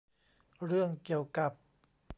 [0.65, 1.51] เรื่องเกี่ยวกับ